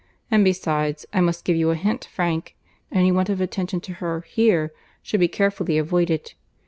[0.31, 2.55] And, besides, I must give you a hint, Frank;
[2.91, 6.33] any want of attention to her here should be carefully avoided.